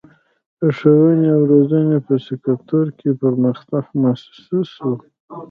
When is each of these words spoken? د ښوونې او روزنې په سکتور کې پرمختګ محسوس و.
د 0.59 0.61
ښوونې 0.77 1.27
او 1.35 1.41
روزنې 1.51 1.97
په 2.07 2.13
سکتور 2.27 2.85
کې 2.99 3.09
پرمختګ 3.21 3.85
محسوس 4.03 4.71
و. 4.85 4.87